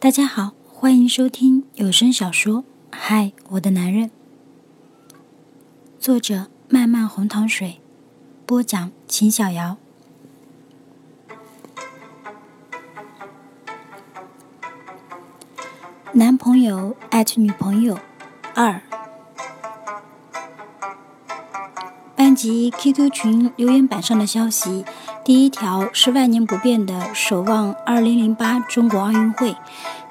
[0.00, 2.62] 大家好，欢迎收听有声小说
[2.92, 4.10] 《嗨，我的男人》，
[5.98, 7.80] 作者漫漫红糖水，
[8.46, 9.76] 播讲秦小瑶。
[16.12, 17.98] 男朋友艾特女朋友
[18.54, 18.80] 二，
[22.14, 24.84] 班级 QQ 群留言板上的消息。
[25.28, 29.54] 第一条是万年不变的守望2008中国奥运会，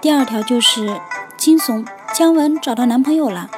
[0.00, 1.00] 第二条就是
[1.36, 3.48] 惊悚姜文找到男朋友了。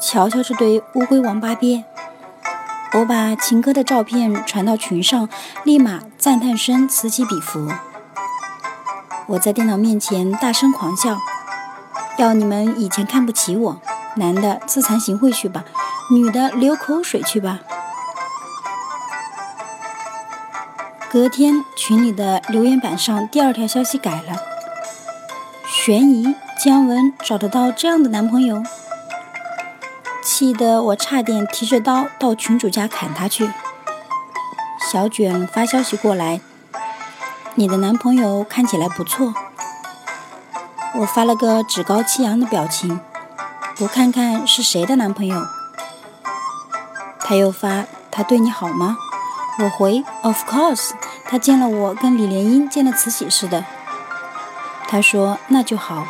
[0.00, 1.84] 瞧瞧这对乌龟王八鳖！
[2.94, 5.28] 我把秦哥的照片传到群上，
[5.62, 7.70] 立马赞叹声此起彼伏。
[9.28, 11.16] 我在电脑面前大声狂笑，
[12.16, 13.80] 要你们以前看不起我，
[14.16, 15.64] 男的自惭形秽去吧，
[16.10, 17.60] 女的流口水去吧。
[21.10, 24.36] 隔天群里的留言板上第二条消息改了，
[25.66, 28.62] 悬疑姜文找得到这样的男朋友，
[30.22, 33.50] 气得我差点提着刀到群主家砍他去。
[34.90, 36.42] 小卷发消息过来，
[37.54, 39.32] 你的男朋友看起来不错。
[40.96, 43.00] 我发了个趾高气扬的表情，
[43.76, 45.42] 不看看是谁的男朋友。
[47.18, 48.98] 他又发，他对你好吗？
[49.60, 50.90] 我回，Of course，
[51.24, 53.64] 他见了我跟李莲英见了慈禧似的。
[54.86, 56.06] 他说那就好。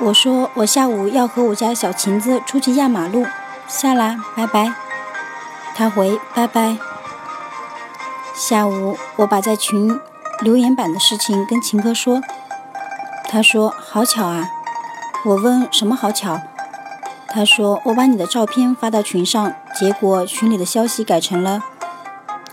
[0.00, 3.26] 我说我下午要和我家小琴子出去压马路，
[3.66, 4.74] 下啦，拜拜。
[5.74, 6.76] 他回拜拜。
[8.34, 9.98] 下午我把在群
[10.40, 12.20] 留言板的事情跟秦哥说，
[13.24, 14.50] 他说好巧啊。
[15.24, 16.38] 我问什么好巧？
[17.26, 21.64] 他说我把你的照片发到群上，结果群里的消息改成了。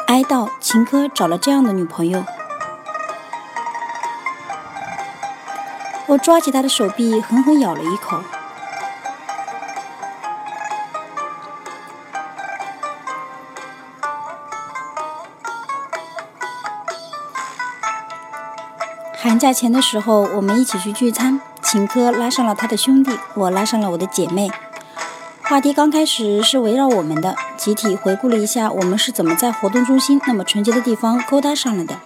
[0.07, 2.23] 哀悼秦科找了这样的女朋友，
[6.05, 8.21] 我抓起他的手臂，狠狠咬了一口。
[19.17, 24.51] 寒假前的时候，我们一起去聚餐，秦科拉上了他的兄弟，我拉上了我的姐妹。
[25.47, 31.99] 话题刚开始是围绕我们的，集体回顾了一下我们是怎么在活动中心那么纯洁的地方勾搭上了的。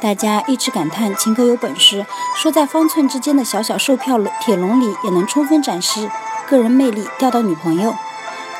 [0.00, 2.06] 大家一直感叹秦哥有本事，
[2.36, 6.08] 说在方寸之间的小小售票铁笼里也能充分展示
[6.48, 7.92] 个人魅力，钓到女朋友。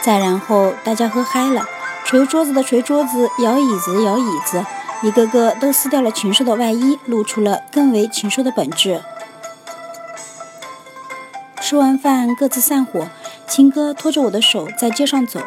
[0.03, 1.65] 再然后大家喝嗨了，
[2.05, 4.67] 捶桌子的捶桌子，摇椅子摇椅子，
[5.03, 9.03] 一个个都撕掉了禽兽的外衣，露出了更为禽兽的本质。
[11.61, 13.07] 吃完饭各自散伙。
[13.55, 15.39] 秦哥拖着我的手在街上走，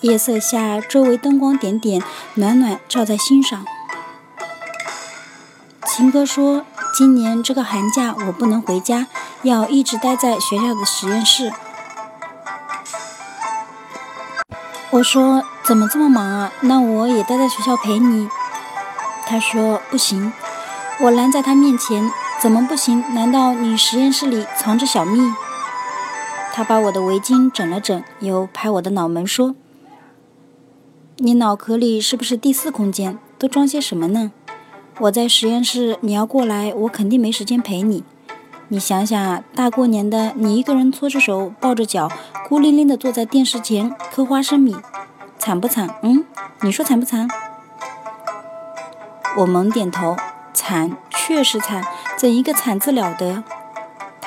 [0.00, 2.02] 夜色下，周围灯光点点，
[2.34, 3.64] 暖暖照在心上。
[5.86, 9.06] 秦哥说：“今年这个寒假我不能回家，
[9.42, 11.52] 要一直待在学校的实验室。”
[14.90, 16.52] 我说：“怎么这么忙啊？
[16.62, 18.28] 那我也待在学校陪你。”
[19.24, 20.32] 他说：“不行。”
[20.98, 22.10] 我拦在他面前
[22.42, 23.04] ：“怎么不行？
[23.14, 25.32] 难道你实验室里藏着小蜜？”
[26.52, 29.54] 他把我的围巾整了整，又拍我的脑门说
[31.18, 33.18] ：“你脑壳里是不是第四空间？
[33.38, 34.32] 都装些什么呢？
[35.00, 38.04] 我在实验室，你要过来，我肯定没时间陪你。
[38.68, 42.10] 你想想，大过年的，你一个人搓着手，抱着脚，
[42.48, 44.76] 孤零零的坐在电视前嗑花生米，
[45.38, 45.96] 惨不惨？
[46.02, 46.24] 嗯，
[46.60, 47.26] 你说惨不惨？”
[49.38, 50.16] 我猛点头，
[50.52, 51.84] 惨，确实惨，
[52.18, 53.42] 怎一个惨字了得？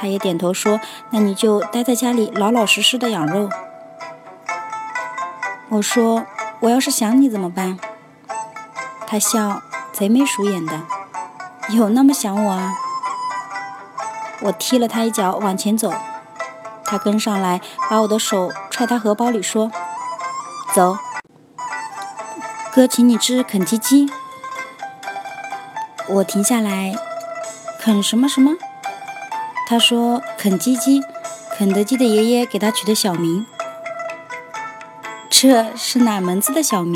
[0.03, 0.81] 他也点头说
[1.12, 3.50] ：“那你就待在家里，老老实实的养肉。”
[5.72, 6.25] 我说
[6.59, 7.80] ：“我要是想你怎么办？”
[9.08, 9.62] 他笑，
[9.94, 10.81] 贼眉鼠眼的
[11.72, 12.74] ：“有那么想我啊？”
[14.44, 15.94] 我踢了他一脚，往前走。
[16.84, 19.72] 他跟上来，把我的手揣他荷包里，说
[20.75, 20.97] ：“走，
[22.74, 24.12] 哥请你吃肯基基。”
[26.09, 26.94] 我停下来，
[27.79, 28.52] 肯什么什么？
[29.73, 31.02] 他说：“肯基基，
[31.58, 33.43] 肯德基的爷爷给他取的小名，
[35.31, 36.96] 这是哪门子的小名？”